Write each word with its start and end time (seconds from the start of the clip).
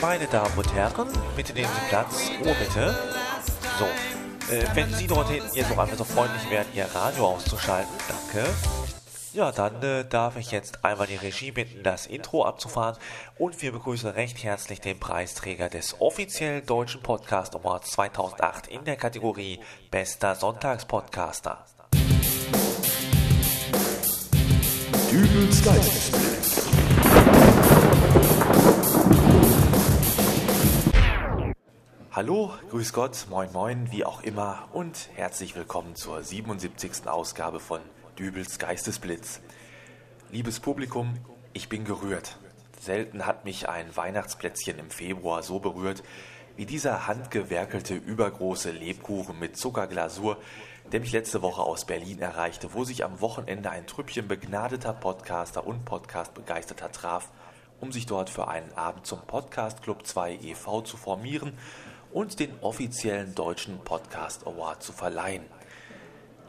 Meine 0.00 0.26
Damen 0.26 0.58
und 0.58 0.74
Herren, 0.74 1.08
bitte 1.36 1.52
nehmen 1.54 1.70
Sie 1.74 1.88
Platz. 1.88 2.30
Ruhe 2.44 2.54
bitte. 2.58 2.94
So, 3.78 3.86
äh, 4.52 4.66
wenn 4.74 4.92
Sie 4.92 5.06
dort 5.06 5.28
hinten 5.28 5.54
jetzt 5.54 5.70
noch 5.70 5.78
einmal 5.78 5.96
so 5.96 6.04
freundlich 6.04 6.50
wären, 6.50 6.66
Ihr 6.74 6.86
Radio 6.94 7.28
auszuschalten, 7.28 7.92
danke. 8.08 8.46
Ja, 9.32 9.52
dann 9.52 9.82
äh, 9.82 10.04
darf 10.04 10.36
ich 10.36 10.50
jetzt 10.50 10.84
einmal 10.84 11.06
die 11.06 11.16
Regie 11.16 11.50
bitten, 11.52 11.82
das 11.82 12.06
Intro 12.06 12.44
abzufahren 12.44 12.96
und 13.38 13.62
wir 13.62 13.72
begrüßen 13.72 14.10
recht 14.10 14.42
herzlich 14.42 14.80
den 14.80 14.98
Preisträger 14.98 15.68
des 15.68 16.00
offiziellen 16.00 16.66
Deutschen 16.66 17.00
Podcast 17.00 17.54
Awards 17.54 17.92
2008 17.92 18.66
in 18.66 18.84
der 18.84 18.96
Kategorie 18.96 19.60
Bester 19.90 20.34
Sonntagspodcaster. 20.34 21.64
Dübels 25.10 25.64
Geistesblitz. 25.64 26.29
Hallo, 32.22 32.52
grüß 32.68 32.92
Gott, 32.92 33.28
moin 33.30 33.50
moin, 33.50 33.92
wie 33.92 34.04
auch 34.04 34.22
immer 34.22 34.68
und 34.74 35.08
herzlich 35.14 35.56
willkommen 35.56 35.96
zur 35.96 36.22
77. 36.22 37.08
Ausgabe 37.08 37.60
von 37.60 37.80
Dübels 38.18 38.58
Geistesblitz. 38.58 39.40
Liebes 40.30 40.60
Publikum, 40.60 41.16
ich 41.54 41.70
bin 41.70 41.86
gerührt. 41.86 42.36
Selten 42.78 43.24
hat 43.24 43.46
mich 43.46 43.70
ein 43.70 43.96
Weihnachtsplätzchen 43.96 44.78
im 44.78 44.90
Februar 44.90 45.42
so 45.42 45.60
berührt 45.60 46.02
wie 46.56 46.66
dieser 46.66 47.06
handgewerkelte 47.06 47.94
übergroße 47.94 48.70
Lebkuchen 48.70 49.38
mit 49.38 49.56
Zuckerglasur, 49.56 50.36
der 50.92 51.00
mich 51.00 51.12
letzte 51.12 51.40
Woche 51.40 51.62
aus 51.62 51.86
Berlin 51.86 52.18
erreichte, 52.18 52.74
wo 52.74 52.84
sich 52.84 53.02
am 53.02 53.22
Wochenende 53.22 53.70
ein 53.70 53.86
Trüppchen 53.86 54.28
begnadeter 54.28 54.92
Podcaster 54.92 55.66
und 55.66 55.86
Podcastbegeisterter 55.86 56.92
traf, 56.92 57.30
um 57.80 57.92
sich 57.92 58.04
dort 58.04 58.28
für 58.28 58.48
einen 58.48 58.74
Abend 58.74 59.06
zum 59.06 59.22
Podcast 59.22 59.82
Club 59.82 60.06
2 60.06 60.40
e.V. 60.42 60.82
zu 60.82 60.98
formieren 60.98 61.56
und 62.12 62.40
den 62.40 62.58
offiziellen 62.60 63.34
deutschen 63.34 63.78
Podcast 63.80 64.46
Award 64.46 64.82
zu 64.82 64.92
verleihen. 64.92 65.44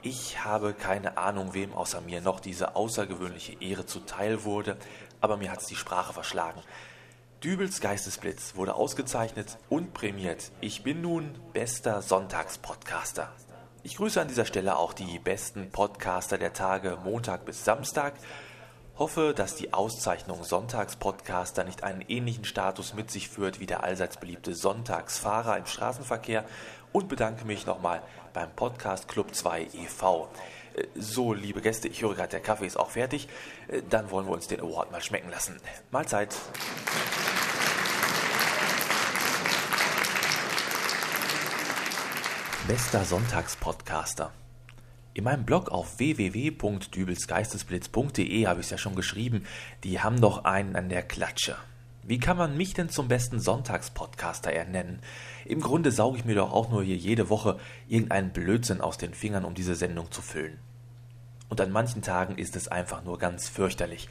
Ich 0.04 0.44
habe 0.44 0.74
keine 0.74 1.18
Ahnung, 1.18 1.54
wem 1.54 1.74
außer 1.74 2.02
mir 2.02 2.22
noch 2.22 2.40
diese 2.40 2.76
außergewöhnliche 2.76 3.62
Ehre 3.62 3.86
zuteil 3.86 4.44
wurde, 4.44 4.78
aber 5.20 5.38
mir 5.38 5.52
hat's 5.52 5.68
die 5.68 5.76
Sprache 5.76 6.14
verschlagen. 6.14 6.62
Dübels 7.44 7.82
Geistesblitz 7.82 8.56
wurde 8.56 8.76
ausgezeichnet 8.76 9.58
und 9.70 9.94
prämiert. 9.94 10.52
Ich 10.62 10.84
bin 10.84 11.02
nun 11.02 11.40
bester 11.54 12.02
Sonntagspodcaster. 12.02 13.32
Ich 13.84 13.98
grüße 13.98 14.22
an 14.22 14.28
dieser 14.28 14.46
Stelle 14.46 14.78
auch 14.78 14.94
die 14.94 15.18
besten 15.18 15.72
Podcaster 15.72 16.38
der 16.38 16.54
Tage 16.54 17.00
Montag 17.04 17.46
bis 17.46 17.66
Samstag. 17.66 18.14
Hoffe, 18.98 19.34
dass 19.36 19.56
die 19.56 19.74
Auszeichnung 19.74 20.44
Sonntagspodcaster 20.44 21.64
nicht 21.64 21.84
einen 21.84 22.02
ähnlichen 22.02 22.46
Status 22.46 22.94
mit 22.94 23.10
sich 23.10 23.30
führt 23.30 23.60
wie 23.60 23.66
der 23.66 23.84
allseits 23.84 24.18
beliebte 24.18 24.54
Sonntagsfahrer 24.54 25.58
im 25.58 25.66
Straßenverkehr 25.66 26.46
und 26.92 27.08
bedanke 27.08 27.46
mich 27.46 27.66
nochmal 27.66 28.02
beim 28.34 28.52
Podcast 28.52 29.08
Club 29.08 29.34
2 29.34 29.62
e.V. 29.74 30.30
Äh, 30.76 30.84
so, 30.96 31.34
liebe 31.34 31.62
Gäste, 31.62 31.88
ich 31.88 32.02
höre 32.02 32.16
gerade, 32.16 32.30
der 32.30 32.42
Kaffee 32.42 32.68
ist 32.68 32.78
auch 32.78 32.92
fertig. 32.92 33.28
Äh, 33.68 33.82
dann 33.90 34.12
wollen 34.12 34.28
wir 34.28 34.34
uns 34.34 34.48
den 34.48 34.60
Award 34.60 34.92
mal 34.92 35.02
schmecken 35.02 35.30
lassen. 35.30 35.60
Mahlzeit. 35.90 36.36
Bester 42.68 43.04
Sonntagspodcaster. 43.04 44.32
In 45.14 45.26
meinem 45.26 45.44
Blog 45.44 45.68
auf 45.70 46.00
www.dübelsgeistesblitz.de 46.00 48.48
habe 48.48 48.62
ich 48.62 48.68
es 48.68 48.70
ja 48.70 48.78
schon 48.78 48.96
geschrieben, 48.96 49.46
die 49.84 50.00
haben 50.00 50.22
doch 50.22 50.46
einen 50.46 50.78
an 50.78 50.88
der 50.88 51.04
Klatsche. 51.04 51.58
Wie 52.04 52.18
kann 52.18 52.38
man 52.38 52.56
mich 52.56 52.74
denn 52.74 52.88
zum 52.90 53.10
besten 53.10 53.42
Sonntagspodcaster 53.42 54.54
ernennen? 54.54 55.02
Im 55.44 55.60
Grunde 55.60 55.92
sauge 55.92 56.18
ich 56.18 56.24
mir 56.24 56.36
doch 56.36 56.54
auch 56.54 56.70
nur 56.70 56.82
hier 56.82 56.96
jede 56.96 57.30
Woche 57.30 57.60
irgendeinen 57.90 58.32
Blödsinn 58.32 58.80
aus 58.80 58.98
den 58.98 59.14
Fingern, 59.14 59.44
um 59.44 59.54
diese 59.54 59.76
Sendung 59.76 60.10
zu 60.12 60.22
füllen. 60.22 60.60
Und 61.50 61.60
an 61.60 61.74
manchen 61.74 62.02
Tagen 62.02 62.38
ist 62.38 62.56
es 62.56 62.70
einfach 62.70 63.04
nur 63.04 63.20
ganz 63.20 63.50
fürchterlich. 63.50 64.08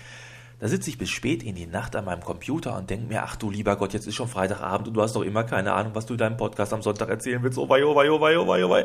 Da 0.60 0.68
sitze 0.68 0.90
ich 0.90 0.98
bis 0.98 1.08
spät 1.08 1.42
in 1.42 1.54
die 1.54 1.66
Nacht 1.66 1.96
an 1.96 2.04
meinem 2.04 2.20
Computer 2.20 2.76
und 2.76 2.90
denke 2.90 3.06
mir, 3.06 3.22
ach 3.22 3.36
du 3.36 3.50
lieber 3.50 3.76
Gott, 3.76 3.94
jetzt 3.94 4.06
ist 4.06 4.16
schon 4.16 4.28
Freitagabend 4.28 4.88
und 4.88 4.94
du 4.94 5.00
hast 5.00 5.16
doch 5.16 5.22
immer 5.22 5.44
keine 5.44 5.72
Ahnung, 5.72 5.94
was 5.94 6.04
du 6.04 6.12
in 6.12 6.18
deinem 6.18 6.36
Podcast 6.36 6.74
am 6.74 6.82
Sonntag 6.82 7.08
erzählen 7.08 7.42
willst. 7.42 7.56
Oh 7.56 7.70
wei, 7.70 7.82
oh 7.82 7.96
wei, 7.96 8.10
oh 8.10 8.20
wei, 8.20 8.38
oh 8.38 8.46
wei, 8.46 8.62
oh 8.62 8.68
wei. 8.68 8.84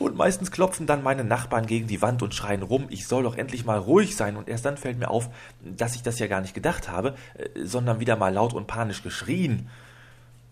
Und 0.00 0.16
meistens 0.16 0.50
klopfen 0.50 0.86
dann 0.86 1.02
meine 1.02 1.24
Nachbarn 1.24 1.66
gegen 1.66 1.86
die 1.86 2.00
Wand 2.00 2.22
und 2.22 2.34
schreien 2.34 2.62
rum, 2.62 2.86
ich 2.88 3.06
soll 3.06 3.24
doch 3.24 3.36
endlich 3.36 3.66
mal 3.66 3.78
ruhig 3.78 4.16
sein. 4.16 4.38
Und 4.38 4.48
erst 4.48 4.64
dann 4.64 4.78
fällt 4.78 4.98
mir 4.98 5.10
auf, 5.10 5.28
dass 5.60 5.94
ich 5.94 6.02
das 6.02 6.18
ja 6.18 6.26
gar 6.26 6.40
nicht 6.40 6.54
gedacht 6.54 6.88
habe, 6.88 7.16
äh, 7.34 7.66
sondern 7.66 8.00
wieder 8.00 8.16
mal 8.16 8.32
laut 8.32 8.54
und 8.54 8.66
panisch 8.66 9.02
geschrien. 9.02 9.68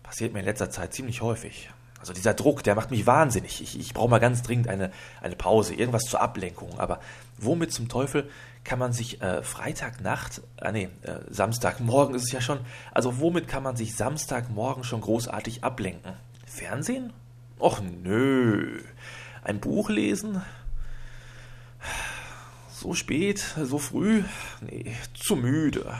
Passiert 0.03 0.33
mir 0.33 0.41
in 0.41 0.45
letzter 0.45 0.69
Zeit 0.69 0.93
ziemlich 0.93 1.23
häufig. 1.23 1.71
Also 1.99 2.13
dieser 2.13 2.35
Druck, 2.35 2.63
der 2.63 2.75
macht 2.75 2.91
mich 2.91 3.07
wahnsinnig. 3.07 3.59
Ich, 3.59 3.79
ich 3.79 3.93
brauche 3.95 4.09
mal 4.09 4.19
ganz 4.19 4.43
dringend 4.43 4.67
eine, 4.67 4.91
eine 5.19 5.35
Pause, 5.35 5.73
irgendwas 5.73 6.03
zur 6.03 6.21
Ablenkung. 6.21 6.79
Aber 6.79 6.99
womit 7.39 7.73
zum 7.73 7.89
Teufel 7.89 8.29
kann 8.63 8.77
man 8.77 8.93
sich 8.93 9.19
äh, 9.23 9.41
Freitagnacht, 9.41 10.43
ah 10.61 10.71
nee, 10.71 10.89
äh, 11.01 11.21
Samstagmorgen 11.27 12.13
ist 12.13 12.25
es 12.25 12.31
ja 12.31 12.39
schon, 12.39 12.59
also 12.91 13.19
womit 13.19 13.47
kann 13.47 13.63
man 13.63 13.75
sich 13.75 13.95
Samstagmorgen 13.95 14.83
schon 14.83 15.01
großartig 15.01 15.63
ablenken? 15.63 16.13
Fernsehen? 16.45 17.13
Och 17.59 17.81
nö. 17.81 18.83
Ein 19.49 19.59
Buch 19.59 19.89
lesen? 19.89 20.43
So 22.69 22.93
spät, 22.93 23.39
so 23.59 23.79
früh? 23.79 24.21
Nee, 24.61 24.95
zu 25.15 25.35
müde. 25.35 25.91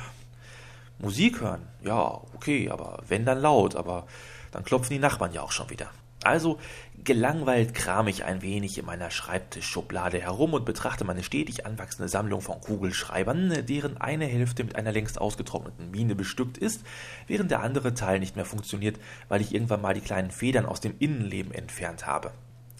Musik 0.99 1.41
hören? 1.41 1.67
Ja, 1.83 2.21
okay, 2.35 2.69
aber 2.69 3.01
wenn 3.07 3.25
dann 3.25 3.41
laut, 3.41 3.75
aber 3.75 4.05
dann 4.51 4.63
klopfen 4.63 4.93
die 4.93 4.99
Nachbarn 4.99 5.33
ja 5.33 5.41
auch 5.41 5.51
schon 5.51 5.71
wieder. 5.71 5.89
Also 6.23 6.59
gelangweilt 7.03 7.73
kram 7.73 8.07
ich 8.07 8.23
ein 8.23 8.43
wenig 8.43 8.77
in 8.77 8.85
meiner 8.85 9.09
Schreibtischschublade 9.09 10.21
herum 10.21 10.53
und 10.53 10.65
betrachte 10.65 11.03
meine 11.03 11.23
stetig 11.23 11.65
anwachsende 11.65 12.07
Sammlung 12.07 12.41
von 12.41 12.61
Kugelschreibern, 12.61 13.65
deren 13.65 13.97
eine 13.97 14.27
Hälfte 14.27 14.63
mit 14.63 14.75
einer 14.75 14.91
längst 14.91 15.19
ausgetrockneten 15.19 15.89
Mine 15.89 16.13
bestückt 16.13 16.59
ist, 16.59 16.83
während 17.25 17.49
der 17.49 17.61
andere 17.61 17.95
Teil 17.95 18.19
nicht 18.19 18.35
mehr 18.35 18.45
funktioniert, 18.45 18.99
weil 19.27 19.41
ich 19.41 19.55
irgendwann 19.55 19.81
mal 19.81 19.95
die 19.95 20.01
kleinen 20.01 20.29
Federn 20.29 20.67
aus 20.67 20.81
dem 20.81 20.93
Innenleben 20.99 21.51
entfernt 21.51 22.05
habe. 22.05 22.31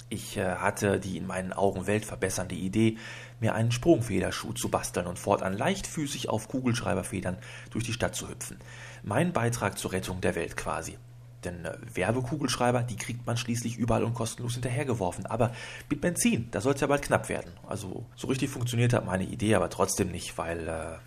Ich 0.10 0.38
äh, 0.38 0.56
hatte 0.56 1.00
die 1.00 1.18
in 1.18 1.28
meinen 1.28 1.54
Augen 1.54 1.86
weltverbessernde 1.86 2.56
Idee, 2.56 2.98
mir 3.40 3.54
einen 3.54 3.72
Sprungfederschuh 3.72 4.54
zu 4.54 4.70
basteln 4.70 5.06
und 5.06 5.20
fortan 5.20 5.54
leichtfüßig 5.54 6.30
auf 6.30 6.48
Kugelschreiberfedern 6.48 7.38
durch 7.70 7.86
die 7.86 7.94
Stadt 7.94 8.16
zu 8.16 8.28
hüpfen. 8.28 8.58
Mein 9.04 9.34
Beitrag 9.34 9.78
zur 9.78 9.92
Rettung 9.92 10.20
der 10.20 10.36
Welt 10.36 10.58
quasi. 10.58 10.98
Denn 11.44 11.64
äh, 11.64 11.78
Werbekugelschreiber, 11.94 12.82
die 12.82 12.98
kriegt 12.98 13.26
man 13.28 13.38
schließlich 13.38 13.78
überall 13.78 14.04
und 14.04 14.16
kostenlos 14.16 14.54
hinterhergeworfen. 14.54 15.28
Aber 15.28 15.54
mit 15.90 16.02
Benzin, 16.02 16.50
da 16.52 16.60
soll 16.60 16.74
es 16.74 16.82
ja 16.82 16.88
bald 16.88 17.04
knapp 17.04 17.30
werden. 17.30 17.52
Also 17.68 18.06
so 18.16 18.28
richtig 18.28 18.50
funktioniert 18.50 18.94
hat 18.94 19.06
meine 19.06 19.26
Idee 19.26 19.56
aber 19.56 19.70
trotzdem 19.70 20.12
nicht, 20.12 20.38
weil 20.40 20.68
äh, 20.68 20.98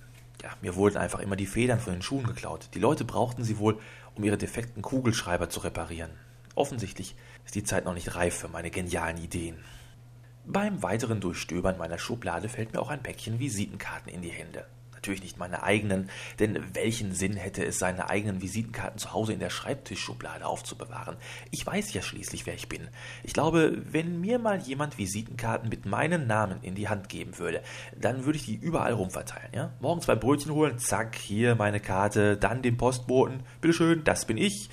ja, 0.43 0.51
mir 0.61 0.77
wurden 0.77 0.97
einfach 0.97 1.19
immer 1.19 1.37
die 1.37 1.47
Federn 1.47 1.81
von 1.81 1.93
den 1.93 2.03
Schuhen 2.03 2.27
geklaut. 2.27 2.69
Die 2.75 2.79
Leute 2.79 3.05
brauchten 3.05 3.43
sie 3.43 3.59
wohl, 3.59 3.79
um 4.15 4.25
ihre 4.25 4.39
defekten 4.39 4.83
Kugelschreiber 4.83 5.51
zu 5.51 5.61
reparieren. 5.61 6.11
Offensichtlich 6.55 7.15
ist 7.45 7.55
die 7.55 7.65
Zeit 7.65 7.85
noch 7.85 7.95
nicht 7.95 8.15
reif 8.15 8.37
für 8.37 8.49
meine 8.49 8.71
genialen 8.71 9.19
Ideen. 9.19 9.57
Beim 10.45 10.83
weiteren 10.83 11.21
Durchstöbern 11.21 11.79
meiner 11.79 11.99
Schublade 11.99 12.49
fällt 12.49 12.73
mir 12.73 12.81
auch 12.81 12.91
ein 12.91 13.03
Päckchen 13.03 13.39
Visitenkarten 13.39 14.13
in 14.13 14.23
die 14.23 14.31
Hände 14.31 14.67
natürlich 15.03 15.23
nicht 15.23 15.37
meine 15.37 15.65
eigenen, 15.65 16.09
denn 16.39 16.63
welchen 16.75 17.13
Sinn 17.13 17.35
hätte 17.35 17.65
es, 17.65 17.81
seine 17.81 18.09
eigenen 18.09 18.41
Visitenkarten 18.41 18.99
zu 18.99 19.13
Hause 19.13 19.33
in 19.33 19.41
der 19.41 19.51
Schreibtischschublade 19.51 20.47
aufzubewahren? 20.47 21.17
Ich 21.51 21.67
weiß 21.67 21.93
ja 21.93 22.03
schließlich, 22.03 22.47
wer 22.47 22.55
ich 22.55 22.69
bin. 22.69 22.87
Ich 23.25 23.33
glaube, 23.33 23.83
wenn 23.91 24.21
mir 24.21 24.39
mal 24.39 24.61
jemand 24.61 24.99
Visitenkarten 24.99 25.69
mit 25.69 25.87
meinem 25.87 26.29
Namen 26.29 26.61
in 26.63 26.77
die 26.77 26.89
Hand 26.89 27.09
geben 27.09 27.37
würde, 27.39 27.63
dann 28.01 28.25
würde 28.25 28.39
ich 28.39 28.45
die 28.45 28.55
überall 28.55 28.93
rumverteilen, 28.93 29.51
ja? 29.53 29.73
Morgens 29.81 30.07
beim 30.07 30.21
Brötchen 30.21 30.53
holen, 30.53 30.79
zack, 30.79 31.17
hier 31.17 31.57
meine 31.57 31.81
Karte, 31.81 32.37
dann 32.37 32.63
den 32.63 32.77
Postboten, 32.77 33.43
bitteschön, 33.61 34.05
das 34.05 34.25
bin 34.25 34.37
ich. 34.37 34.71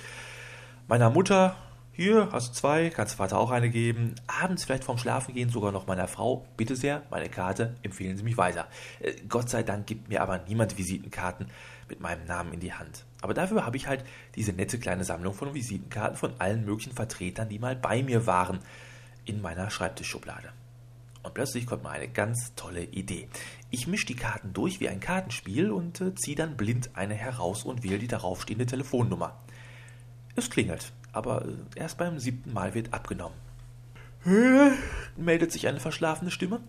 Meiner 0.86 1.10
Mutter, 1.10 1.56
hier, 2.00 2.30
hast 2.32 2.48
du 2.48 2.52
zwei, 2.54 2.88
kannst 2.88 3.16
Vater 3.16 3.38
auch 3.38 3.50
eine 3.50 3.68
geben. 3.68 4.14
Abends 4.26 4.64
vielleicht 4.64 4.84
vorm 4.84 4.96
Schlafengehen 4.96 5.50
sogar 5.50 5.70
noch 5.70 5.86
meiner 5.86 6.08
Frau. 6.08 6.46
Bitte 6.56 6.74
sehr, 6.74 7.02
meine 7.10 7.28
Karte, 7.28 7.76
empfehlen 7.82 8.16
Sie 8.16 8.22
mich 8.22 8.38
weiter. 8.38 8.68
Äh, 9.00 9.12
Gott 9.28 9.50
sei 9.50 9.62
Dank 9.62 9.86
gibt 9.86 10.08
mir 10.08 10.22
aber 10.22 10.38
niemand 10.48 10.78
Visitenkarten 10.78 11.48
mit 11.90 12.00
meinem 12.00 12.24
Namen 12.24 12.54
in 12.54 12.60
die 12.60 12.72
Hand. 12.72 13.04
Aber 13.20 13.34
dafür 13.34 13.66
habe 13.66 13.76
ich 13.76 13.86
halt 13.86 14.02
diese 14.34 14.54
nette 14.54 14.78
kleine 14.78 15.04
Sammlung 15.04 15.34
von 15.34 15.52
Visitenkarten 15.52 16.16
von 16.16 16.32
allen 16.38 16.64
möglichen 16.64 16.94
Vertretern, 16.94 17.50
die 17.50 17.58
mal 17.58 17.76
bei 17.76 18.02
mir 18.02 18.26
waren, 18.26 18.60
in 19.26 19.42
meiner 19.42 19.68
Schreibtischschublade. 19.68 20.54
Und 21.22 21.34
plötzlich 21.34 21.66
kommt 21.66 21.82
mir 21.82 21.90
eine 21.90 22.08
ganz 22.08 22.54
tolle 22.56 22.82
Idee. 22.82 23.28
Ich 23.70 23.86
mische 23.86 24.06
die 24.06 24.16
Karten 24.16 24.54
durch 24.54 24.80
wie 24.80 24.88
ein 24.88 25.00
Kartenspiel 25.00 25.70
und 25.70 26.00
äh, 26.00 26.14
ziehe 26.14 26.36
dann 26.36 26.56
blind 26.56 26.88
eine 26.94 27.12
heraus 27.12 27.64
und 27.64 27.82
wähle 27.82 27.98
die 27.98 28.08
daraufstehende 28.08 28.64
Telefonnummer. 28.64 29.38
Es 30.36 30.50
klingelt 30.50 30.92
aber 31.12 31.44
erst 31.74 31.98
beim 31.98 32.18
siebten 32.18 32.52
Mal 32.52 32.74
wird 32.74 32.92
abgenommen. 32.92 33.36
meldet 35.16 35.52
sich 35.52 35.66
eine 35.66 35.80
verschlafene 35.80 36.30
Stimme. 36.30 36.60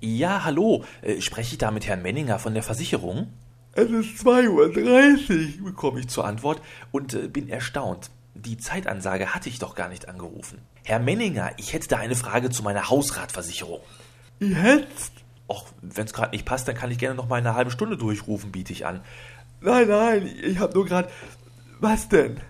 Ja, 0.00 0.44
hallo, 0.44 0.84
äh, 1.02 1.20
spreche 1.20 1.52
ich 1.52 1.58
da 1.58 1.70
mit 1.70 1.86
Herrn 1.86 2.02
Menninger 2.02 2.38
von 2.38 2.54
der 2.54 2.62
Versicherung? 2.62 3.32
Es 3.74 3.90
ist 3.90 4.26
2.30 4.26 5.58
Uhr, 5.60 5.64
bekomme 5.64 6.00
ich 6.00 6.08
zur 6.08 6.24
Antwort 6.24 6.60
und 6.90 7.14
äh, 7.14 7.28
bin 7.28 7.48
erstaunt. 7.48 8.10
Die 8.34 8.56
Zeitansage 8.56 9.34
hatte 9.34 9.48
ich 9.48 9.58
doch 9.58 9.74
gar 9.74 9.88
nicht 9.88 10.08
angerufen. 10.08 10.58
Herr 10.84 10.98
Menninger, 10.98 11.52
ich 11.58 11.72
hätte 11.72 11.88
da 11.88 11.98
eine 11.98 12.16
Frage 12.16 12.50
zu 12.50 12.62
meiner 12.62 12.88
Hausratversicherung. 12.88 13.80
Jetzt? 14.40 15.12
Och, 15.48 15.66
wenn's 15.82 16.12
gerade 16.12 16.30
nicht 16.30 16.46
passt, 16.46 16.66
dann 16.66 16.74
kann 16.74 16.90
ich 16.90 16.98
gerne 16.98 17.14
noch 17.14 17.28
mal 17.28 17.36
eine 17.36 17.54
halbe 17.54 17.70
Stunde 17.70 17.96
durchrufen, 17.96 18.52
biete 18.52 18.72
ich 18.72 18.86
an. 18.86 19.02
Nein, 19.60 19.86
nein, 19.86 20.30
ich 20.42 20.58
hab 20.58 20.74
nur 20.74 20.86
gerade. 20.86 21.10
Was 21.78 22.08
denn? 22.08 22.40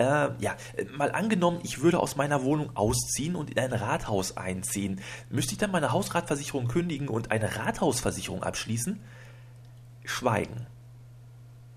Äh, 0.00 0.30
ja, 0.38 0.56
mal 0.96 1.12
angenommen, 1.12 1.60
ich 1.62 1.82
würde 1.82 1.98
aus 1.98 2.16
meiner 2.16 2.42
Wohnung 2.42 2.74
ausziehen 2.74 3.36
und 3.36 3.50
in 3.50 3.58
ein 3.58 3.74
Rathaus 3.74 4.34
einziehen. 4.34 5.02
Müsste 5.28 5.52
ich 5.52 5.58
dann 5.58 5.70
meine 5.70 5.92
Hausratversicherung 5.92 6.68
kündigen 6.68 7.08
und 7.08 7.30
eine 7.30 7.56
Rathausversicherung 7.56 8.42
abschließen? 8.42 8.98
Schweigen. 10.06 10.66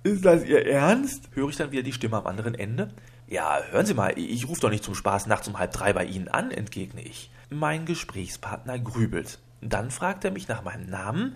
Ist 0.04 0.24
das 0.24 0.46
Ihr 0.46 0.66
Ernst? 0.66 1.32
Höre 1.34 1.50
ich 1.50 1.58
dann 1.58 1.74
wieder 1.74 1.84
die 1.84 1.92
Stimme 1.92 2.16
am 2.16 2.26
anderen 2.26 2.56
Ende? 2.56 2.94
Ja, 3.28 3.60
hören 3.72 3.86
Sie 3.86 3.94
mal, 3.94 4.18
ich 4.18 4.48
rufe 4.48 4.62
doch 4.62 4.70
nicht 4.70 4.86
zum 4.86 4.96
Spaß 4.96 5.28
nachts 5.28 5.50
um 5.50 5.60
halb 5.60 5.74
drei 5.74 5.92
bei 5.92 6.06
Ihnen 6.06 6.30
an, 6.30 6.50
entgegne 6.52 7.02
ich. 7.02 7.30
Mein 7.50 7.86
Gesprächspartner 7.86 8.80
grübelt. 8.80 9.40
Dann 9.60 9.92
fragt 9.92 10.24
er 10.24 10.32
mich 10.32 10.48
nach 10.48 10.64
meinem 10.64 10.90
Namen 10.90 11.36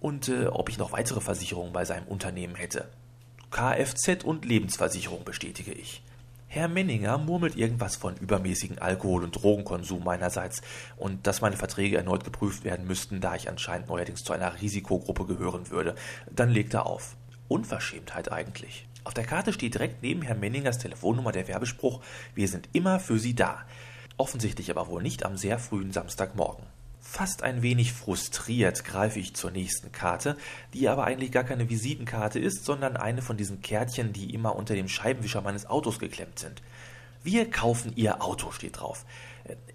und 0.00 0.28
äh, 0.28 0.46
ob 0.46 0.70
ich 0.70 0.78
noch 0.78 0.90
weitere 0.90 1.20
Versicherungen 1.20 1.72
bei 1.72 1.84
seinem 1.84 2.08
Unternehmen 2.08 2.56
hätte. 2.56 2.88
Kfz 3.52 4.24
und 4.24 4.44
Lebensversicherung 4.44 5.22
bestätige 5.22 5.70
ich. 5.70 6.02
Herr 6.48 6.68
Menninger 6.68 7.18
murmelt 7.18 7.56
irgendwas 7.56 7.96
von 7.96 8.16
übermäßigen 8.16 8.78
Alkohol- 8.78 9.24
und 9.24 9.32
Drogenkonsum 9.32 10.04
meinerseits 10.04 10.62
und 10.96 11.26
dass 11.26 11.40
meine 11.40 11.56
Verträge 11.56 11.96
erneut 11.96 12.24
geprüft 12.24 12.64
werden 12.64 12.86
müssten, 12.86 13.20
da 13.20 13.34
ich 13.34 13.48
anscheinend 13.48 13.88
neuerdings 13.88 14.24
zu 14.24 14.32
einer 14.32 14.60
Risikogruppe 14.60 15.26
gehören 15.26 15.70
würde. 15.70 15.96
Dann 16.30 16.50
legt 16.50 16.74
er 16.74 16.86
auf. 16.86 17.16
Unverschämtheit 17.48 18.32
eigentlich. 18.32 18.88
Auf 19.04 19.14
der 19.14 19.24
Karte 19.24 19.52
steht 19.52 19.74
direkt 19.74 20.02
neben 20.02 20.22
Herrn 20.22 20.40
Menningers 20.40 20.78
Telefonnummer 20.78 21.32
der 21.32 21.46
Werbespruch 21.46 22.00
Wir 22.34 22.48
sind 22.48 22.68
immer 22.72 23.00
für 23.00 23.18
Sie 23.18 23.34
da. 23.34 23.64
Offensichtlich 24.16 24.70
aber 24.70 24.88
wohl 24.88 25.02
nicht 25.02 25.24
am 25.24 25.36
sehr 25.36 25.58
frühen 25.58 25.92
Samstagmorgen. 25.92 26.64
Fast 27.16 27.42
ein 27.42 27.62
wenig 27.62 27.94
frustriert 27.94 28.84
greife 28.84 29.18
ich 29.18 29.34
zur 29.34 29.50
nächsten 29.50 29.90
Karte, 29.90 30.36
die 30.74 30.86
aber 30.86 31.04
eigentlich 31.04 31.32
gar 31.32 31.44
keine 31.44 31.70
Visitenkarte 31.70 32.38
ist, 32.38 32.66
sondern 32.66 32.98
eine 32.98 33.22
von 33.22 33.38
diesen 33.38 33.62
Kärtchen, 33.62 34.12
die 34.12 34.34
immer 34.34 34.54
unter 34.54 34.74
dem 34.74 34.86
Scheibenwischer 34.86 35.40
meines 35.40 35.64
Autos 35.64 35.98
geklemmt 35.98 36.38
sind. 36.38 36.60
Wir 37.22 37.50
kaufen 37.50 37.92
Ihr 37.96 38.22
Auto, 38.22 38.50
steht 38.50 38.80
drauf. 38.80 39.06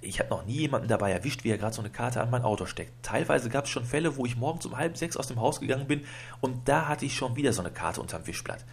Ich 0.01 0.19
habe 0.19 0.29
noch 0.29 0.45
nie 0.45 0.59
jemanden 0.59 0.87
dabei 0.87 1.11
erwischt, 1.13 1.43
wie 1.43 1.49
er 1.49 1.57
gerade 1.57 1.73
so 1.73 1.81
eine 1.81 1.89
Karte 1.89 2.21
an 2.21 2.29
mein 2.29 2.43
Auto 2.43 2.67
steckt. 2.67 2.91
Teilweise 3.01 3.49
gab 3.49 3.65
es 3.65 3.71
schon 3.71 3.85
Fälle, 3.85 4.17
wo 4.17 4.27
ich 4.27 4.37
morgens 4.37 4.67
um 4.67 4.77
halb 4.77 4.95
sechs 4.95 5.17
aus 5.17 5.25
dem 5.25 5.39
Haus 5.39 5.59
gegangen 5.59 5.87
bin 5.87 6.05
und 6.41 6.69
da 6.69 6.87
hatte 6.87 7.07
ich 7.07 7.15
schon 7.15 7.37
wieder 7.37 7.53
so 7.53 7.61
eine 7.61 7.71
Karte 7.71 8.01
unterm 8.01 8.27
Wischblatt. 8.27 8.63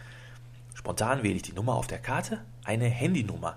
Spontan 0.74 1.22
wähle 1.22 1.36
ich 1.36 1.42
die 1.42 1.54
Nummer 1.54 1.76
auf 1.76 1.86
der 1.86 2.00
Karte, 2.00 2.44
eine 2.64 2.84
Handynummer. 2.84 3.56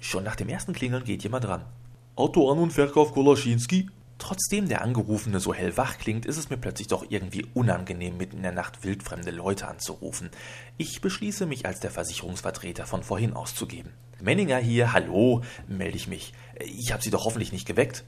Schon 0.00 0.24
nach 0.24 0.34
dem 0.34 0.48
ersten 0.48 0.72
Klingeln 0.72 1.04
geht 1.04 1.24
jemand 1.24 1.44
dran. 1.44 1.66
Auto 2.14 2.50
an 2.50 2.56
und 2.56 2.72
Verkauf 2.72 3.12
Kolaschinski? 3.12 3.90
Trotzdem 4.18 4.68
der 4.68 4.82
Angerufene 4.82 5.40
so 5.40 5.52
hellwach 5.52 5.98
klingt, 5.98 6.24
ist 6.24 6.38
es 6.38 6.48
mir 6.48 6.56
plötzlich 6.56 6.88
doch 6.88 7.04
irgendwie 7.10 7.46
unangenehm, 7.52 8.16
mitten 8.16 8.38
in 8.38 8.42
der 8.42 8.52
Nacht 8.52 8.82
wildfremde 8.82 9.30
Leute 9.30 9.68
anzurufen. 9.68 10.30
Ich 10.78 11.00
beschließe 11.02 11.44
mich 11.44 11.66
als 11.66 11.80
der 11.80 11.90
Versicherungsvertreter 11.90 12.86
von 12.86 13.02
vorhin 13.02 13.34
auszugeben. 13.34 13.92
Menninger 14.20 14.56
hier, 14.56 14.94
hallo, 14.94 15.42
melde 15.68 15.96
ich 15.96 16.08
mich. 16.08 16.32
Ich 16.58 16.92
habe 16.92 17.02
Sie 17.02 17.10
doch 17.10 17.26
hoffentlich 17.26 17.52
nicht 17.52 17.66
geweckt. 17.66 18.04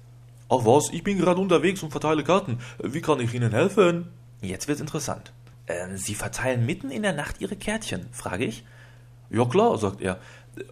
Ach 0.48 0.64
was, 0.64 0.88
ich 0.90 1.04
bin 1.04 1.18
gerade 1.18 1.40
unterwegs 1.40 1.82
und 1.82 1.90
verteile 1.90 2.24
Karten. 2.24 2.58
Wie 2.82 3.02
kann 3.02 3.20
ich 3.20 3.34
Ihnen 3.34 3.52
helfen? 3.52 4.08
Jetzt 4.40 4.66
wird's 4.66 4.80
interessant. 4.80 5.32
Äh, 5.66 5.96
Sie 5.96 6.14
verteilen 6.14 6.64
mitten 6.64 6.90
in 6.90 7.02
der 7.02 7.12
Nacht 7.12 7.40
Ihre 7.40 7.56
Kärtchen, 7.56 8.08
frage 8.12 8.46
ich. 8.46 8.64
Ja 9.28 9.44
klar, 9.44 9.76
sagt 9.76 10.00
er. 10.00 10.18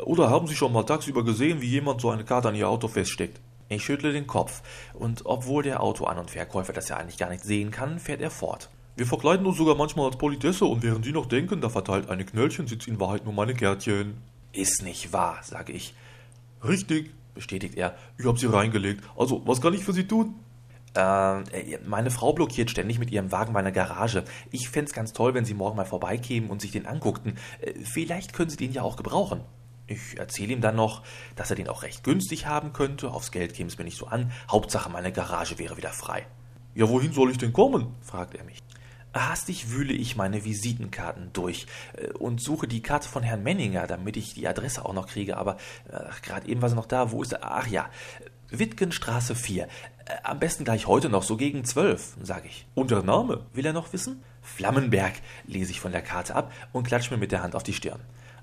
Oder 0.05 0.31
haben 0.31 0.47
Sie 0.47 0.57
schon 0.57 0.73
mal 0.73 0.85
tagsüber 0.85 1.25
gesehen, 1.25 1.61
wie 1.61 1.69
jemand 1.69 2.01
so 2.01 2.09
eine 2.09 2.25
Karte 2.25 2.49
an 2.49 2.55
Ihr 2.55 2.71
Auto 2.71 2.89
feststeckt? 2.89 3.39
Ich 3.69 3.85
schüttle 3.85 4.13
den 4.13 4.27
Kopf, 4.27 4.63
und 4.95 5.27
obwohl 5.27 5.63
der 5.63 5.83
Autoan- 5.83 6.19
und 6.19 6.31
Verkäufer 6.31 6.73
das 6.73 6.89
ja 6.89 6.97
eigentlich 6.97 7.19
gar 7.19 7.31
nicht 7.31 7.45
sehen 7.45 7.71
kann, 7.71 7.99
fährt 7.99 8.21
er 8.21 8.31
fort. 8.31 8.71
Wir 8.95 9.07
verkleiden 9.07 9.45
uns 9.45 9.59
sogar 9.59 9.75
manchmal 9.75 10.07
als 10.07 10.17
Politesse 10.17 10.65
und 10.65 10.83
während 10.83 11.05
Sie 11.05 11.13
noch 11.13 11.27
denken, 11.27 11.61
da 11.61 11.69
verteilt 11.69 12.09
eine 12.09 12.25
Knöllchen, 12.25 12.67
sitzt 12.67 12.89
in 12.89 13.01
Wahrheit 13.01 13.25
nur 13.25 13.35
meine 13.35 13.55
Kärtchen. 13.55 14.15
Ist 14.53 14.83
nicht 14.83 15.13
wahr, 15.13 15.39
sage 15.43 15.73
ich. 15.73 15.95
Richtig, 16.65 17.11
bestätigt 17.35 17.75
er. 17.77 17.95
Ich 18.19 18.25
habe 18.25 18.39
sie 18.39 18.47
reingelegt. 18.47 19.05
Also, 19.17 19.43
was 19.47 19.61
kann 19.61 19.75
ich 19.75 19.85
für 19.85 19.93
Sie 19.93 20.07
tun? 20.07 20.35
Äh, 20.95 21.79
meine 21.87 22.11
Frau 22.11 22.33
blockiert 22.33 22.71
ständig 22.71 22.99
mit 22.99 23.11
ihrem 23.11 23.31
Wagen 23.33 23.53
meine 23.53 23.73
Garage. 23.73 24.25
Ich 24.51 24.71
fände 24.71 24.93
ganz 24.93 25.13
toll, 25.13 25.35
wenn 25.35 25.45
Sie 25.45 25.55
morgen 25.55 25.77
mal 25.77 25.85
vorbeikämen 25.85 26.49
und 26.49 26.63
sich 26.63 26.71
den 26.71 26.87
anguckten. 26.87 27.37
Äh, 27.61 27.75
vielleicht 27.85 28.33
können 28.33 28.49
Sie 28.49 28.57
den 28.57 28.73
ja 28.73 28.83
auch 28.83 28.97
gebrauchen. 28.97 29.41
Ich 29.87 30.19
erzähle 30.19 30.53
ihm 30.53 30.61
dann 30.61 30.77
noch, 30.77 31.03
dass 31.37 31.51
er 31.51 31.57
den 31.57 31.69
auch 31.69 31.83
recht 31.83 32.03
günstig 32.03 32.47
haben 32.47 32.73
könnte. 32.73 33.11
Aufs 33.11 33.31
Geld 33.31 33.55
käme 33.55 33.69
es 33.69 33.79
mir 33.79 33.85
nicht 33.85 33.99
so 33.99 34.07
an. 34.07 34.33
Hauptsache, 34.51 34.91
meine 34.91 35.13
Garage 35.13 35.59
wäre 35.59 35.77
wieder 35.77 35.93
frei. 35.93 36.27
Ja, 36.75 36.89
wohin 36.89 37.13
soll 37.13 37.31
ich 37.31 37.39
denn 37.39 37.53
kommen? 37.53 37.95
fragt 38.03 38.35
er 38.35 38.45
mich. 38.45 38.63
Hastig 39.15 39.71
wühle 39.71 39.95
ich 39.95 40.17
meine 40.17 40.45
Visitenkarten 40.45 41.31
durch 41.33 41.67
äh, 41.95 42.09
und 42.13 42.41
suche 42.41 42.69
die 42.69 42.83
Karte 42.83 43.09
von 43.09 43.23
Herrn 43.23 43.43
Menninger, 43.43 43.87
damit 43.87 44.17
ich 44.17 44.35
die 44.35 44.47
Adresse 44.47 44.85
auch 44.85 44.93
noch 44.93 45.07
kriege. 45.07 45.37
Aber 45.37 45.57
gerade 46.23 46.49
eben 46.49 46.61
war 46.61 46.69
sie 46.69 46.77
noch 46.77 46.87
da. 46.87 47.13
Wo 47.13 47.23
ist 47.23 47.33
er? 47.33 47.41
Ach 47.43 47.67
ja, 47.67 47.89
Wittgenstraße 48.51 49.35
4. 49.35 49.65
Äh, 49.65 49.69
am 50.23 50.39
besten 50.39 50.65
gleich 50.65 50.87
heute 50.87 51.09
noch, 51.09 51.23
so 51.23 51.37
gegen 51.37 51.65
zwölf, 51.65 52.17
sage 52.23 52.49
ich. 52.49 52.67
Und 52.75 52.91
der 52.91 53.03
Name? 53.03 53.47
Will 53.53 53.67
er 53.67 53.73
noch 53.73 53.93
wissen? 53.93 54.23
Flammenberg, 54.43 55.15
lese 55.47 55.73
ich 55.73 55.81
von 55.81 55.93
der 55.93 56.03
Karte 56.03 56.35
ab 56.35 56.53
und 56.73 56.87
klatsche 56.87 57.13
mir 57.13 57.19
mit 57.19 57.33
der 57.33 57.43
Hand 57.43 57.55
auf 57.57 57.63
die 57.63 57.73
Stirn. 57.73 58.01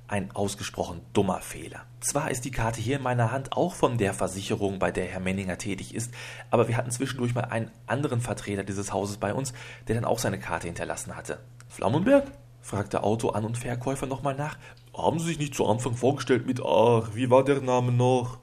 Ein 0.07 0.31
ausgesprochen 0.31 1.01
dummer 1.13 1.39
Fehler. 1.39 1.85
Zwar 2.01 2.29
ist 2.29 2.43
die 2.45 2.51
Karte 2.51 2.81
hier 2.81 2.97
in 2.97 3.03
meiner 3.03 3.31
Hand 3.31 3.53
auch 3.53 3.73
von 3.73 3.97
der 3.97 4.13
Versicherung, 4.13 4.77
bei 4.77 4.91
der 4.91 5.05
Herr 5.05 5.21
Menninger 5.21 5.57
tätig 5.57 5.95
ist, 5.95 6.13
aber 6.51 6.67
wir 6.67 6.75
hatten 6.75 6.91
zwischendurch 6.91 7.33
mal 7.33 7.45
einen 7.45 7.71
anderen 7.87 8.19
Vertreter 8.19 8.63
dieses 8.63 8.91
Hauses 8.91 9.17
bei 9.17 9.33
uns, 9.33 9.53
der 9.87 9.95
dann 9.95 10.05
auch 10.05 10.19
seine 10.19 10.39
Karte 10.39 10.67
hinterlassen 10.67 11.15
hatte. 11.15 11.39
Flammenberg? 11.69 12.25
fragte 12.61 13.03
Auto-An- 13.03 13.45
und 13.45 13.57
Verkäufer 13.57 14.05
nochmal 14.05 14.35
nach. 14.35 14.57
Haben 14.95 15.19
Sie 15.19 15.25
sich 15.25 15.39
nicht 15.39 15.55
zu 15.55 15.67
Anfang 15.67 15.95
vorgestellt 15.95 16.45
mit 16.45 16.61
Ach, 16.63 17.09
wie 17.13 17.29
war 17.29 17.43
der 17.43 17.61
Name 17.61 17.91
noch? 17.91 18.39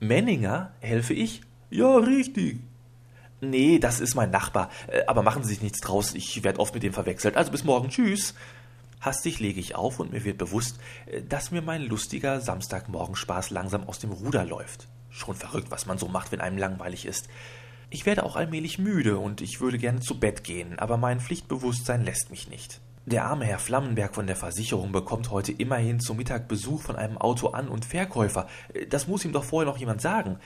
Menninger, 0.00 0.72
helfe 0.80 1.14
ich? 1.14 1.42
Ja, 1.70 1.96
richtig. 1.96 2.60
Nee, 3.40 3.78
das 3.78 4.00
ist 4.00 4.14
mein 4.14 4.30
Nachbar. 4.30 4.70
Äh, 4.88 5.02
aber 5.06 5.22
machen 5.22 5.44
Sie 5.44 5.50
sich 5.50 5.62
nichts 5.62 5.80
draus, 5.80 6.14
ich 6.14 6.42
werde 6.42 6.60
oft 6.60 6.74
mit 6.74 6.82
dem 6.82 6.92
verwechselt. 6.92 7.36
Also 7.36 7.50
bis 7.50 7.64
morgen, 7.64 7.88
tschüss. 7.88 8.34
Hastig 9.00 9.38
lege 9.38 9.60
ich 9.60 9.74
auf 9.74 10.00
und 10.00 10.12
mir 10.12 10.24
wird 10.24 10.38
bewusst, 10.38 10.78
äh, 11.06 11.22
dass 11.22 11.50
mir 11.50 11.62
mein 11.62 11.82
lustiger 11.82 12.40
Samstagmorgenspaß 12.40 13.50
langsam 13.50 13.84
aus 13.84 13.98
dem 13.98 14.12
Ruder 14.12 14.44
läuft. 14.44 14.88
Schon 15.10 15.34
verrückt, 15.34 15.70
was 15.70 15.86
man 15.86 15.98
so 15.98 16.08
macht, 16.08 16.32
wenn 16.32 16.40
einem 16.40 16.58
langweilig 16.58 17.06
ist. 17.06 17.28
Ich 17.90 18.04
werde 18.04 18.24
auch 18.24 18.36
allmählich 18.36 18.78
müde 18.78 19.18
und 19.18 19.40
ich 19.40 19.60
würde 19.60 19.78
gerne 19.78 20.00
zu 20.00 20.20
Bett 20.20 20.44
gehen, 20.44 20.78
aber 20.78 20.98
mein 20.98 21.20
Pflichtbewusstsein 21.20 22.04
lässt 22.04 22.30
mich 22.30 22.48
nicht. 22.48 22.80
Der 23.06 23.24
arme 23.24 23.46
Herr 23.46 23.58
Flammenberg 23.58 24.14
von 24.14 24.26
der 24.26 24.36
Versicherung 24.36 24.92
bekommt 24.92 25.30
heute 25.30 25.52
immerhin 25.52 25.98
zu 25.98 26.12
Mittag 26.12 26.46
Besuch 26.46 26.82
von 26.82 26.96
einem 26.96 27.16
Auto-An- 27.16 27.68
und 27.68 27.86
Verkäufer. 27.86 28.46
Das 28.90 29.08
muss 29.08 29.24
ihm 29.24 29.32
doch 29.32 29.44
vorher 29.44 29.70
noch 29.70 29.78
jemand 29.78 30.02
sagen. 30.02 30.38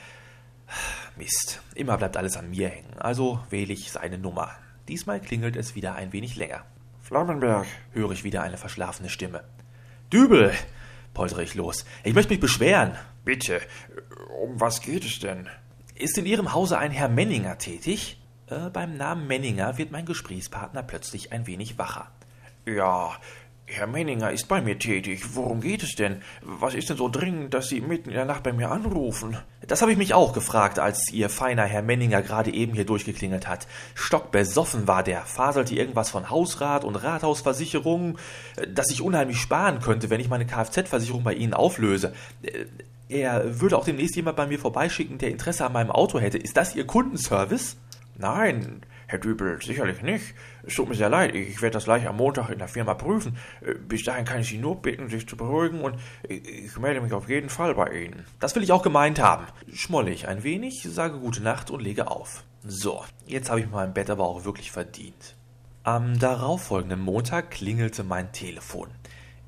Mist, 1.17 1.61
immer 1.75 1.97
bleibt 1.97 2.15
alles 2.15 2.37
an 2.37 2.49
mir 2.49 2.69
hängen, 2.69 2.93
also 2.97 3.41
wähle 3.49 3.73
ich 3.73 3.91
seine 3.91 4.17
Nummer. 4.17 4.51
Diesmal 4.87 5.19
klingelt 5.19 5.57
es 5.57 5.75
wieder 5.75 5.95
ein 5.95 6.13
wenig 6.13 6.37
länger. 6.37 6.63
Flammenberg, 7.13 7.67
höre 7.91 8.09
ich 8.09 8.23
wieder 8.23 8.41
eine 8.41 8.57
verschlafene 8.57 9.07
Stimme. 9.07 9.43
Dübel, 10.11 10.51
poltere 11.13 11.43
ich 11.43 11.53
los. 11.53 11.85
Ich 12.03 12.15
möchte 12.15 12.33
mich 12.33 12.39
beschweren. 12.39 12.95
Bitte, 13.23 13.61
um 14.41 14.59
was 14.59 14.81
geht 14.81 15.05
es 15.05 15.19
denn? 15.19 15.47
Ist 15.93 16.17
in 16.17 16.25
Ihrem 16.25 16.55
Hause 16.55 16.79
ein 16.79 16.89
Herr 16.89 17.09
Menninger 17.09 17.59
tätig? 17.59 18.19
Äh, 18.47 18.71
beim 18.71 18.97
Namen 18.97 19.27
Menninger 19.27 19.77
wird 19.77 19.91
mein 19.91 20.07
Gesprächspartner 20.07 20.81
plötzlich 20.81 21.31
ein 21.31 21.45
wenig 21.45 21.77
wacher. 21.77 22.09
Ja, 22.65 23.11
Herr 23.65 23.87
Menninger 23.87 24.31
ist 24.31 24.47
bei 24.49 24.61
mir 24.61 24.77
tätig. 24.77 25.35
Worum 25.35 25.61
geht 25.61 25.83
es 25.83 25.95
denn? 25.95 26.21
Was 26.41 26.73
ist 26.73 26.89
denn 26.89 26.97
so 26.97 27.07
dringend, 27.07 27.53
dass 27.53 27.69
Sie 27.69 27.79
mitten 27.79 28.09
in 28.09 28.15
der 28.15 28.25
Nacht 28.25 28.43
bei 28.43 28.51
mir 28.51 28.69
anrufen? 28.69 29.37
Das 29.65 29.81
habe 29.81 29.91
ich 29.91 29.97
mich 29.97 30.13
auch 30.13 30.33
gefragt, 30.33 30.79
als 30.79 31.11
Ihr 31.11 31.29
feiner 31.29 31.63
Herr 31.63 31.81
Menninger 31.81 32.21
gerade 32.21 32.53
eben 32.53 32.73
hier 32.73 32.85
durchgeklingelt 32.85 33.47
hat. 33.47 33.67
Stockbesoffen 33.95 34.87
war 34.87 35.01
der, 35.01 35.21
faselte 35.21 35.75
irgendwas 35.75 36.09
von 36.09 36.29
Hausrat 36.29 36.83
und 36.83 36.97
Rathausversicherung, 36.97 38.17
dass 38.67 38.91
ich 38.91 39.01
unheimlich 39.01 39.37
sparen 39.37 39.79
könnte, 39.79 40.09
wenn 40.09 40.19
ich 40.19 40.29
meine 40.29 40.45
Kfz-Versicherung 40.45 41.23
bei 41.23 41.33
Ihnen 41.33 41.53
auflöse. 41.53 42.13
Er 43.07 43.61
würde 43.61 43.77
auch 43.77 43.85
demnächst 43.85 44.15
jemand 44.17 44.35
bei 44.35 44.45
mir 44.45 44.59
vorbeischicken, 44.59 45.19
der 45.19 45.31
Interesse 45.31 45.65
an 45.65 45.73
meinem 45.73 45.91
Auto 45.91 46.19
hätte. 46.19 46.37
Ist 46.37 46.57
das 46.57 46.75
Ihr 46.75 46.85
Kundenservice? 46.85 47.77
Nein, 48.17 48.83
Herr 49.13 49.19
Dübel, 49.19 49.61
sicherlich 49.61 50.01
nicht. 50.01 50.33
Es 50.63 50.73
tut 50.73 50.89
mir 50.89 50.95
sehr 50.95 51.07
leid, 51.07 51.35
ich 51.35 51.61
werde 51.61 51.75
das 51.75 51.83
gleich 51.83 52.07
am 52.07 52.17
Montag 52.17 52.49
in 52.49 52.57
der 52.57 52.67
Firma 52.67 52.95
prüfen. 52.95 53.37
Bis 53.87 54.03
dahin 54.03 54.25
kann 54.25 54.41
ich 54.41 54.47
Sie 54.47 54.57
nur 54.57 54.81
bitten, 54.81 55.07
sich 55.07 55.27
zu 55.27 55.37
beruhigen 55.37 55.81
und 55.81 55.99
ich 56.27 56.75
melde 56.79 56.99
mich 56.99 57.13
auf 57.13 57.29
jeden 57.29 57.49
Fall 57.49 57.75
bei 57.75 57.91
Ihnen. 57.91 58.25
Das 58.39 58.55
will 58.55 58.63
ich 58.63 58.71
auch 58.71 58.81
gemeint 58.81 59.21
haben. 59.21 59.45
Schmolle 59.71 60.09
ich 60.09 60.27
ein 60.27 60.41
wenig, 60.41 60.87
sage 60.89 61.19
gute 61.19 61.43
Nacht 61.43 61.69
und 61.69 61.83
lege 61.83 62.09
auf. 62.09 62.43
So, 62.65 63.03
jetzt 63.27 63.51
habe 63.51 63.59
ich 63.59 63.69
mein 63.69 63.93
Bett 63.93 64.09
aber 64.09 64.23
auch 64.23 64.45
wirklich 64.45 64.71
verdient. 64.71 65.35
Am 65.83 66.17
darauffolgenden 66.17 66.99
Montag 66.99 67.51
klingelte 67.51 68.03
mein 68.03 68.31
Telefon. 68.31 68.87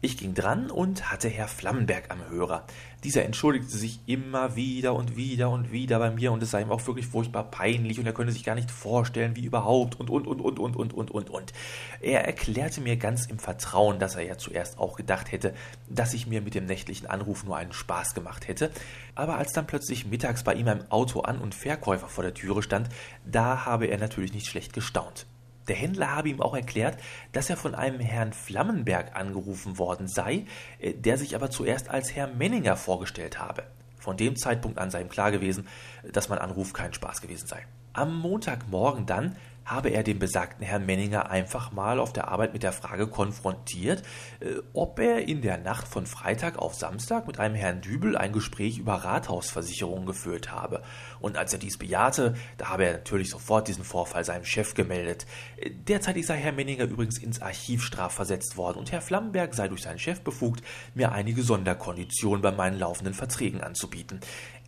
Ich 0.05 0.19
ging 0.19 0.35
dran 0.35 0.69
und 0.69 1.11
hatte 1.11 1.29
Herr 1.29 1.47
Flammenberg 1.47 2.11
am 2.11 2.29
Hörer. 2.29 2.67
Dieser 3.03 3.25
entschuldigte 3.25 3.75
sich 3.75 4.01
immer 4.05 4.55
wieder 4.55 4.93
und 4.93 5.15
wieder 5.15 5.49
und 5.49 5.71
wieder 5.71 5.97
bei 5.97 6.11
mir 6.11 6.31
und 6.31 6.43
es 6.43 6.51
sei 6.51 6.61
ihm 6.61 6.69
auch 6.69 6.85
wirklich 6.85 7.07
furchtbar 7.07 7.49
peinlich 7.49 7.97
und 7.97 8.05
er 8.05 8.13
könne 8.13 8.31
sich 8.31 8.43
gar 8.43 8.53
nicht 8.53 8.69
vorstellen, 8.69 9.35
wie 9.35 9.45
überhaupt 9.45 9.99
und 9.99 10.11
und 10.11 10.27
und 10.27 10.41
und 10.41 10.59
und 10.59 10.75
und 10.75 10.93
und 10.93 11.09
und 11.09 11.29
und. 11.31 11.53
Er 12.01 12.23
erklärte 12.23 12.81
mir 12.81 12.97
ganz 12.97 13.25
im 13.25 13.39
Vertrauen, 13.39 13.97
dass 13.97 14.13
er 14.13 14.21
ja 14.21 14.37
zuerst 14.37 14.77
auch 14.77 14.95
gedacht 14.95 15.31
hätte, 15.31 15.55
dass 15.89 16.13
ich 16.13 16.27
mir 16.27 16.43
mit 16.43 16.53
dem 16.53 16.67
nächtlichen 16.67 17.07
Anruf 17.07 17.43
nur 17.43 17.57
einen 17.57 17.73
Spaß 17.73 18.13
gemacht 18.13 18.47
hätte. 18.47 18.69
Aber 19.15 19.37
als 19.39 19.53
dann 19.53 19.65
plötzlich 19.65 20.05
mittags 20.05 20.43
bei 20.43 20.53
ihm 20.53 20.67
ein 20.67 20.91
Auto 20.91 21.21
an 21.21 21.39
und 21.39 21.55
Verkäufer 21.55 22.09
vor 22.09 22.23
der 22.23 22.35
Türe 22.35 22.61
stand, 22.61 22.89
da 23.25 23.65
habe 23.65 23.87
er 23.87 23.97
natürlich 23.97 24.33
nicht 24.33 24.45
schlecht 24.45 24.71
gestaunt. 24.71 25.25
Der 25.67 25.75
Händler 25.75 26.15
habe 26.15 26.29
ihm 26.29 26.41
auch 26.41 26.55
erklärt, 26.55 26.97
dass 27.31 27.49
er 27.49 27.57
von 27.57 27.75
einem 27.75 27.99
Herrn 27.99 28.33
Flammenberg 28.33 29.15
angerufen 29.15 29.77
worden 29.77 30.07
sei, 30.07 30.45
äh, 30.79 30.93
der 30.93 31.17
sich 31.17 31.35
aber 31.35 31.49
zuerst 31.49 31.89
als 31.89 32.15
Herr 32.15 32.27
Menninger 32.27 32.77
vorgestellt 32.77 33.39
habe. 33.39 33.63
Von 33.97 34.17
dem 34.17 34.35
Zeitpunkt 34.35 34.77
an 34.77 34.91
sei 34.91 35.01
ihm 35.01 35.09
klar 35.09 35.31
gewesen, 35.31 35.67
dass 36.11 36.29
mein 36.29 36.39
Anruf 36.39 36.73
kein 36.73 36.93
Spaß 36.93 37.21
gewesen 37.21 37.47
sei. 37.47 37.65
Am 37.93 38.15
Montagmorgen 38.19 39.05
dann 39.05 39.35
habe 39.65 39.89
er 39.89 40.03
den 40.03 40.19
besagten 40.19 40.63
Herrn 40.63 40.85
Menninger 40.85 41.29
einfach 41.29 41.71
mal 41.71 41.99
auf 41.99 42.13
der 42.13 42.27
Arbeit 42.27 42.53
mit 42.53 42.63
der 42.63 42.71
Frage 42.71 43.07
konfrontiert, 43.07 44.03
äh, 44.39 44.61
ob 44.73 44.99
er 44.99 45.27
in 45.27 45.41
der 45.41 45.57
Nacht 45.57 45.87
von 45.87 46.05
Freitag 46.05 46.59
auf 46.59 46.75
Samstag 46.75 47.25
mit 47.27 47.39
einem 47.39 47.55
Herrn 47.55 47.81
Dübel 47.81 48.15
ein 48.15 48.31
Gespräch 48.31 48.77
über 48.77 48.93
Rathausversicherungen 48.93 50.05
geführt 50.05 50.51
habe. 50.51 50.83
Und 51.19 51.37
als 51.37 51.51
er 51.51 51.59
dies 51.59 51.77
bejahte, 51.77 52.35
da 52.57 52.69
habe 52.69 52.85
er 52.85 52.93
natürlich 52.93 53.31
sofort 53.31 53.67
diesen 53.67 53.83
Vorfall 53.83 54.23
seinem 54.23 54.45
Chef 54.45 54.75
gemeldet. 54.75 55.25
Äh, 55.57 55.71
derzeitig 55.71 56.27
sei 56.27 56.37
Herr 56.37 56.51
Menninger 56.51 56.85
übrigens 56.85 57.17
ins 57.17 57.41
Archiv 57.41 57.83
strafversetzt 57.83 58.57
worden 58.57 58.77
und 58.77 58.91
Herr 58.91 59.01
Flammenberg 59.01 59.55
sei 59.55 59.67
durch 59.67 59.81
seinen 59.81 59.99
Chef 59.99 60.21
befugt, 60.21 60.63
mir 60.93 61.11
einige 61.11 61.41
Sonderkonditionen 61.41 62.41
bei 62.41 62.51
meinen 62.51 62.77
laufenden 62.77 63.15
Verträgen 63.15 63.61
anzubieten 63.61 64.19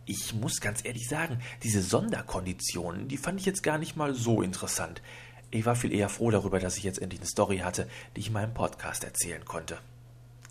ich 0.08 0.34
muss 0.34 0.60
ganz 0.60 0.84
ehrlich 0.84 1.06
sagen, 1.06 1.38
diese 1.62 1.82
Sonderkonditionen, 1.82 3.08
die 3.08 3.18
fand 3.18 3.38
ich 3.38 3.46
jetzt 3.46 3.62
gar 3.62 3.76
nicht 3.76 3.94
mal 3.94 4.14
so 4.14 4.40
interessant. 4.40 5.02
Ich 5.50 5.66
war 5.66 5.76
viel 5.76 5.92
eher 5.92 6.08
froh 6.08 6.30
darüber, 6.30 6.58
dass 6.58 6.78
ich 6.78 6.84
jetzt 6.84 7.00
endlich 7.00 7.20
eine 7.20 7.28
Story 7.28 7.58
hatte, 7.58 7.88
die 8.16 8.20
ich 8.20 8.28
in 8.28 8.32
meinem 8.32 8.54
Podcast 8.54 9.04
erzählen 9.04 9.44
konnte. 9.44 9.78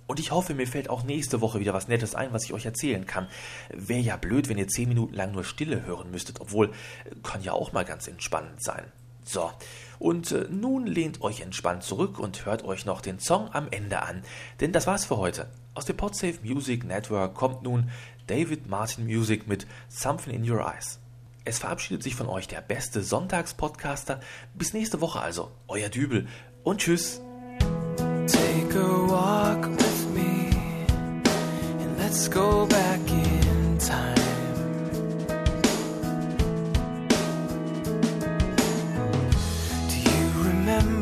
Und 0.05 0.19
ich 0.19 0.31
hoffe, 0.31 0.53
mir 0.53 0.67
fällt 0.67 0.89
auch 0.89 1.03
nächste 1.03 1.41
Woche 1.41 1.59
wieder 1.59 1.73
was 1.73 1.87
Nettes 1.87 2.15
ein, 2.15 2.31
was 2.33 2.45
ich 2.45 2.53
euch 2.53 2.65
erzählen 2.65 3.05
kann. 3.05 3.27
Wäre 3.73 3.99
ja 3.99 4.15
blöd, 4.15 4.47
wenn 4.47 4.57
ihr 4.57 4.67
zehn 4.67 4.87
Minuten 4.87 5.15
lang 5.15 5.31
nur 5.31 5.43
Stille 5.43 5.85
hören 5.85 6.11
müsstet, 6.11 6.39
obwohl 6.39 6.71
kann 7.23 7.43
ja 7.43 7.53
auch 7.53 7.73
mal 7.73 7.83
ganz 7.83 8.07
entspannend 8.07 8.63
sein. 8.63 8.85
So, 9.23 9.51
und 9.99 10.31
äh, 10.31 10.47
nun 10.49 10.85
lehnt 10.85 11.21
euch 11.21 11.41
entspannt 11.41 11.83
zurück 11.83 12.19
und 12.19 12.45
hört 12.45 12.63
euch 12.63 12.85
noch 12.85 13.01
den 13.01 13.19
Song 13.19 13.49
am 13.53 13.67
Ende 13.71 14.01
an, 14.01 14.23
denn 14.59 14.71
das 14.71 14.87
war's 14.87 15.05
für 15.05 15.17
heute. 15.17 15.47
Aus 15.73 15.85
dem 15.85 15.97
Podsafe 15.97 16.39
Music 16.43 16.83
Network 16.83 17.35
kommt 17.35 17.63
nun 17.63 17.89
David 18.27 18.67
Martin 18.67 19.05
Music 19.05 19.47
mit 19.47 19.67
Something 19.89 20.33
in 20.33 20.49
Your 20.49 20.61
Eyes. 20.61 20.99
Es 21.45 21.59
verabschiedet 21.59 22.03
sich 22.03 22.15
von 22.15 22.27
euch 22.27 22.47
der 22.47 22.59
beste 22.59 23.01
Sonntagspodcaster. 23.01 24.19
Bis 24.53 24.73
nächste 24.73 24.99
Woche 24.99 25.21
also, 25.21 25.49
euer 25.69 25.87
Dübel 25.87 26.27
und 26.63 26.81
tschüss. 26.81 27.21
Take 28.27 28.77
a 28.77 29.07
walk 29.07 29.65
with 29.77 30.07
me 30.13 30.49
and 31.79 31.97
let's 31.97 32.29
go 32.29 32.65
back 32.65 32.99
in 33.09 33.77
time. 33.79 34.16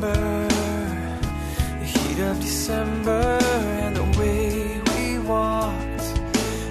The 0.01 1.85
heat 1.91 2.19
of 2.19 2.39
December? 2.39 3.39
And 3.83 3.95
the 3.95 4.07
way 4.19 4.81
we 4.91 5.19
walked 5.19 6.07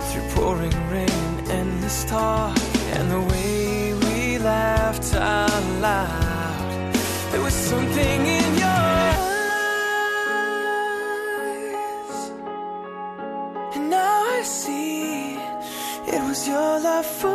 through 0.09 0.29
pouring 0.35 0.77
rain 0.91 1.11
and 1.11 1.51
endless 1.51 2.05
talk 2.05 2.59
and 2.97 3.11
the 3.11 3.21
way 3.33 3.95
we 4.05 4.39
laughed 4.39 5.15
out 5.15 5.65
loud. 5.81 6.95
There 7.31 7.43
was 7.43 7.55
something 7.55 8.21
in 8.39 8.51
your 8.65 8.85
eyes, 11.99 12.19
and 13.75 13.85
now 13.91 14.17
I 14.39 14.43
see 14.45 15.37
it 16.15 16.23
was 16.29 16.41
your 16.47 16.81
love 16.89 17.07
for 17.21 17.34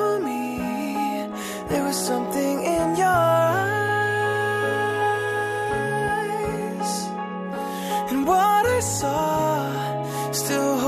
I 8.79 8.81
saw 8.81 10.31
still 10.31 10.78